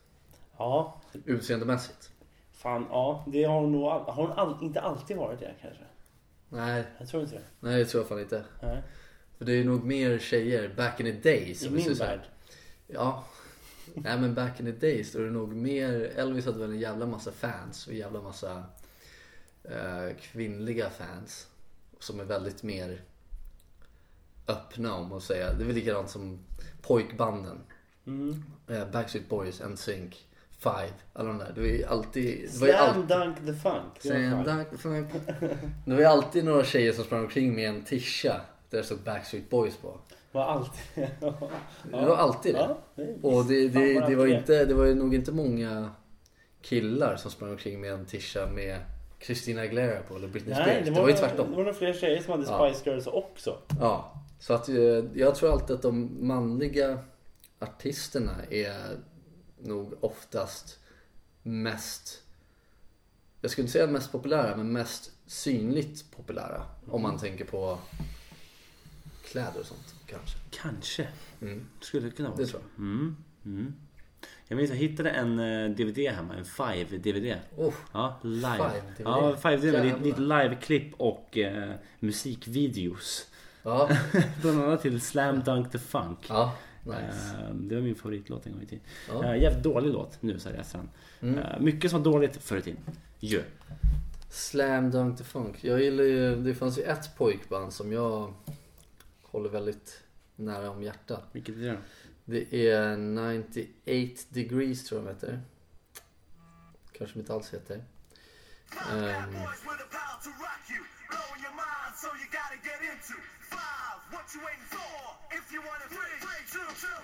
[0.57, 2.11] Ja, Utseendemässigt.
[2.53, 3.25] fan ja.
[3.27, 4.01] Det har hon nog all...
[4.05, 4.65] har hon all...
[4.65, 5.85] inte alltid varit det kanske.
[6.49, 7.43] Nej, Jag tror inte det.
[7.61, 8.45] nej det tror jag fan inte.
[8.63, 8.83] Nej.
[9.39, 11.63] För det är nog mer tjejer back in the days.
[11.63, 12.21] I min värld.
[12.87, 13.25] Ja.
[13.95, 16.79] Nej men back in the days då är det nog mer, Elvis hade väl en
[16.81, 18.63] jävla massa fans och en jävla massa
[19.65, 21.47] eh, kvinnliga fans.
[21.99, 23.01] Som är väldigt mer
[24.49, 25.53] öppna om att säga.
[25.53, 26.39] Det är väl likadant som
[26.83, 27.61] pojkbanden.
[28.07, 28.43] Mm.
[28.69, 30.15] Eh, Backstreet Boys, NSYNC,
[30.59, 31.53] Five, alla de där.
[31.55, 32.49] Det var ju alltid...
[32.53, 34.01] Det var ju Slam alltid dunk the funk.
[34.01, 35.09] Slam dunk funk.
[35.87, 38.99] Det var ju alltid några tjejer som sprang omkring med en tisha där det stod
[38.99, 39.99] Backstreet Boys på.
[40.33, 40.83] Var alltid...
[41.91, 42.77] Det var alltid det.
[42.97, 45.91] Ja, Och det, det, det, var inte, det var ju nog inte många
[46.63, 48.81] killar som sprang omkring med en tisha med
[49.21, 50.79] Christina Aguilera på eller Britney Nej, Spears.
[50.79, 51.53] det Det var, var ju Det tvärtom.
[51.53, 52.71] var nog fler tjejer som hade Ja.
[52.75, 53.59] Spice Girls också.
[53.81, 54.75] Ja, så att eh,
[55.15, 56.99] jag tror alltid att de manliga
[57.59, 58.99] artisterna är
[59.59, 60.79] nog oftast
[61.43, 62.21] mest
[63.41, 66.63] jag skulle inte säga mest populära, men mest synligt populära.
[66.91, 67.79] Om man tänker på
[69.25, 70.39] kläder och sånt kanske.
[70.51, 71.09] Kanske.
[71.41, 71.67] Mm.
[71.81, 72.51] Skulle kunna vara Det så.
[72.53, 72.79] tror jag.
[72.85, 73.17] Mm.
[73.45, 73.75] Mm.
[74.49, 77.35] Jag minns jag hittade en eh, DVD hemma, en Five DVD.
[77.57, 78.57] Oh, Ja, live.
[78.57, 79.07] Five DVD.
[79.07, 79.65] Ja, Five DVD.
[79.85, 79.99] Jävlar.
[80.01, 83.27] lite live-klipp och eh, musikvideos.
[83.63, 83.89] ja,
[84.43, 86.19] Bland annat till Slam Dunk the Funk.
[86.29, 86.55] ja,
[86.85, 87.37] nice.
[87.49, 88.85] Eh, det var min favoritlåt en gång i tiden.
[89.09, 89.25] Ja.
[89.35, 90.89] Eh, jävligt dålig låt nu så här i efterhand.
[91.23, 91.39] Mm.
[91.39, 92.81] Eh, mycket som var dåligt förr i tiden.
[93.21, 93.43] Ju.
[94.31, 95.65] Slam Dunk the Funk.
[95.65, 98.35] Jag gillar ju, det fanns ju ett pojkband som jag
[99.23, 100.01] håller väldigt
[100.37, 101.25] nära om hjärtat.
[101.33, 101.77] Vilket är det då?
[102.25, 105.43] Det är 98 degrees tror jag de heter.
[106.93, 107.85] Kanske de inte alls heter.
[113.07, 113.15] Two.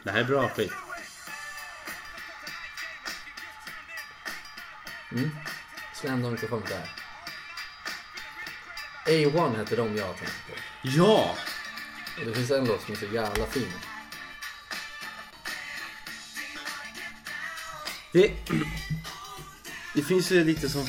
[0.05, 0.73] Det här är bra skit.
[5.13, 5.31] it.
[5.95, 6.91] Slam Dunk the Funk där.
[9.07, 10.53] A1 heter de jag tänkte på.
[10.83, 11.37] Ja!
[12.19, 13.73] Och det finns en låt som är så jävla fin.
[18.13, 18.33] Det,
[19.95, 20.87] det finns ju lite som...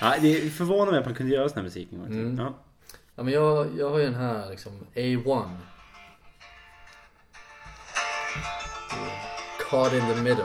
[0.00, 2.26] Ja, det förvånar mig att man kunde göra sån här musik en gång tiden.
[2.26, 2.38] Mm.
[2.44, 2.54] Ja.
[3.14, 5.48] Ja men jag, jag har ju den här liksom A1.
[9.70, 10.44] Caught in the middle.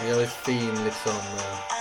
[0.00, 1.12] En jävligt fin liksom...
[1.12, 1.75] eh,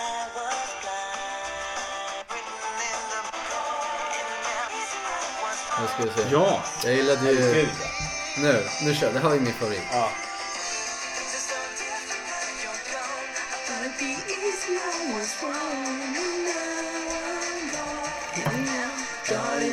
[5.85, 6.27] Nu ska se.
[6.31, 6.63] Ja!
[6.83, 7.53] Jag gillade ju...
[7.53, 7.67] Gud.
[8.41, 8.53] Nu,
[8.85, 9.13] nu kör.
[9.13, 9.81] Det här är min favorit.
[9.91, 10.09] ja.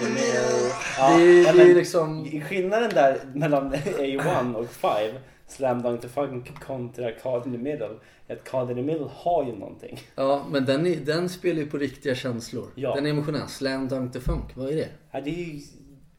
[0.02, 0.22] middle.
[0.22, 0.66] Det är-
[0.98, 5.14] ja, det är men liksom- Skillnaden där mellan A1 och 5,
[5.48, 7.88] Slam Dunk the Funk kontra Card in the Middle,
[8.28, 10.00] är att Card in the Middle har ju någonting.
[10.14, 12.66] Ja, men den, är, den spelar ju på riktiga känslor.
[12.74, 12.94] Ja.
[12.94, 13.48] Den är emotionell.
[13.48, 14.88] Slam Dunk the Funk, vad är det?
[15.10, 15.60] Ja, det är ju...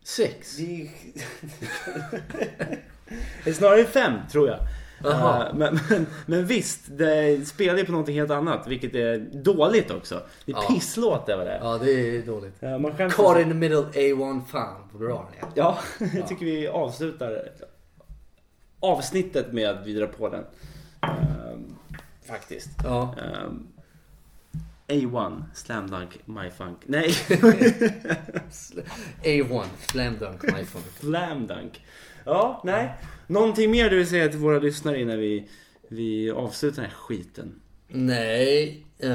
[0.03, 0.57] Sex?
[0.57, 0.89] Det är,
[3.49, 4.59] är snarare fem, tror jag.
[5.05, 9.91] Eh, men, men, men visst, det spelar ju på någonting helt annat, vilket är dåligt
[9.91, 10.21] också.
[10.45, 10.67] Det är Ja.
[10.69, 11.59] pisslåt var det.
[11.61, 12.53] Ja, det är dåligt.
[12.59, 14.89] Ja, man skäms Caught in the middle, A1 fan.
[14.93, 15.47] Bra det.
[15.61, 15.79] Ja,
[16.15, 17.49] jag tycker vi avslutar
[18.79, 20.43] avsnittet med att vi drar på den.
[21.01, 21.75] Ehm,
[22.27, 22.69] faktiskt.
[22.83, 23.15] Ja.
[23.17, 23.67] Ehm,
[24.87, 26.77] A1, Slam Dunk, My Funk.
[26.85, 27.07] Nej,
[29.23, 30.85] A1, Slam Dunk, My Funk.
[30.99, 31.85] Slam Dunk.
[32.25, 32.93] Ja, nej.
[33.27, 35.49] Någonting mer du vill säga till våra lyssnare innan vi,
[35.89, 37.59] vi avslutar den här skiten?
[37.87, 39.11] Nej, eh,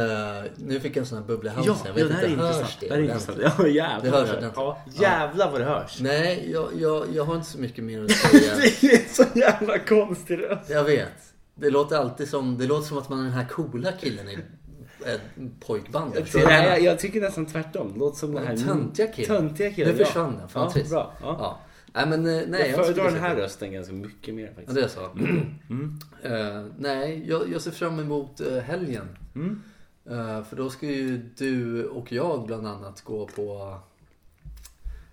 [0.57, 1.76] nu fick jag en sån här bubbla i halsen.
[1.85, 2.81] Ja, jag vet det här är inte, hörs intressant.
[2.81, 3.38] det Det här är intressant.
[3.59, 4.11] Ja, jävlar.
[4.11, 4.52] Det hörs ordentligt.
[4.57, 6.00] ja, jävlar vad det hörs.
[6.00, 8.54] Nej, jag, jag, jag har inte så mycket mer att säga.
[8.81, 10.70] Det är så jävla konstig röst.
[10.70, 11.12] Jag vet.
[11.54, 14.38] Det låter alltid som, det låter som att man är den här coola killen i
[16.39, 17.93] du vad jag jag, jag tycker nästan tvärtom.
[17.93, 19.29] Det låter som den här Töntiga killen.
[19.29, 19.97] Töntiga killen.
[19.97, 20.49] Nu försvann den.
[20.49, 20.91] Fan ja, trist.
[20.91, 21.13] bra.
[21.21, 21.37] Ja.
[21.41, 21.59] Ja.
[21.95, 22.61] Nej men eh, nej.
[22.61, 24.75] jag inte föredrar den här rösten ganska mycket mer Ja, faktiskt.
[24.75, 25.01] det är så.
[26.23, 29.09] Eh, nej, jag, jag ser fram emot uh, helgen.
[29.35, 29.63] Mm.
[30.11, 33.79] Eh, för då ska ju du och jag bland annat gå på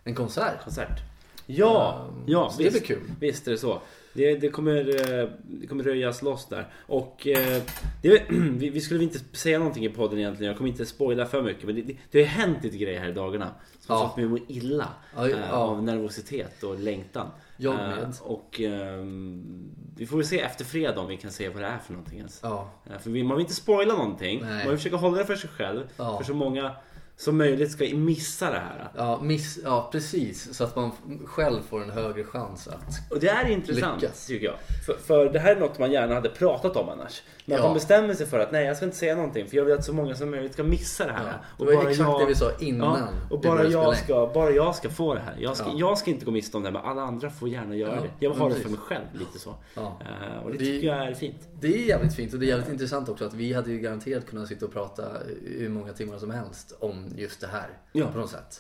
[0.03, 0.63] en konsert.
[0.63, 0.99] Konsert.
[1.45, 2.85] Ja, Um, ja så det visst.
[2.87, 3.11] blir kul.
[3.19, 3.81] Visst är det så.
[4.13, 4.77] Det, det, kommer,
[5.21, 6.67] eh, det kommer röjas loss där.
[6.87, 7.61] Och eh,
[8.01, 10.47] det, vi, vi skulle inte säga någonting i podden egentligen.
[10.47, 11.63] Jag kommer inte spoila för mycket.
[11.63, 13.49] Men det, det, det har ju hänt lite grejer här i dagarna.
[13.79, 14.07] Som Ja.
[14.07, 14.87] fått mig att må illa.
[15.15, 15.37] Ja, ja.
[15.37, 17.27] eh, Av nervositet och längtan.
[17.57, 18.13] Jag Eh, med.
[18.21, 21.77] och ehm, vi får väl se efter fredag om vi kan se vad det är
[21.77, 22.39] för någonting ens.
[22.43, 22.69] Ja.
[22.85, 24.39] Eh, För vi, man vill inte spoila någonting.
[24.41, 24.51] Nej.
[24.57, 25.83] Man vill försöka hålla det för sig själv.
[25.97, 26.71] För så många
[27.17, 28.89] som möjligt ska missa det här.
[28.95, 30.57] Ja, miss, ja, precis.
[30.57, 30.91] Så att man
[31.25, 33.11] själv får en högre chans att...
[33.11, 34.27] Och det är intressant Lyckas.
[34.27, 34.55] tycker jag.
[34.85, 37.21] För, för det här är något man gärna hade pratat om annars.
[37.47, 37.63] Att Ja.
[37.63, 39.83] man bestämmer sig för att nej jag ska inte säga någonting för jag vill att
[39.85, 41.37] så många som möjligt ska missa det här.
[41.59, 44.75] Ja, det var exakt det vi sa innan Ja, och bara jag, ska, bara jag
[44.75, 45.35] ska få det här.
[45.39, 45.73] Jag ska, Ja.
[45.77, 48.09] jag ska inte gå miste om det här, men alla andra får gärna göra det.
[48.19, 49.49] Jag ja, har det för mig själv lite så.
[49.75, 51.47] Eh, och det Vi- tycker jag är fint.
[51.59, 54.25] Det är jävligt fint och det är jävligt intressant också att vi hade ju garanterat
[54.25, 55.03] kunnat sitta och prata
[55.45, 57.67] hur många timmar som helst om just det här.
[58.11, 58.59] På något sätt.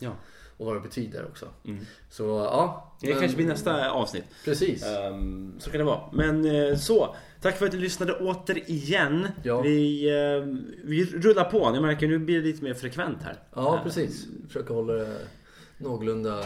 [0.57, 1.47] Och vad det betyder också.
[1.65, 1.85] Mm.
[2.09, 2.93] Så ja.
[3.01, 4.23] Det men- kanske blir nästa avsnitt.
[4.45, 4.85] Precis.
[4.85, 6.01] Ehm, så kan det vara.
[6.13, 7.15] Men eh, så.
[7.41, 9.27] Tack för att du lyssnade återigen.
[9.43, 9.61] Ja.
[9.61, 11.71] Vi, ehm, vi rullar på.
[11.71, 13.39] Ni märker nu blir det lite mer frekvent här.
[13.55, 14.27] Ja, Eh, precis.
[14.47, 15.17] Försöka hålla det
[15.77, 16.43] någorlunda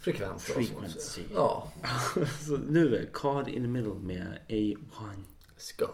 [0.00, 0.42] frekvent.
[0.42, 1.22] Frequency.
[1.34, 1.68] Ja.
[2.46, 4.76] Så nu är Card in the middle med A1.
[5.58, 5.86] Let's go.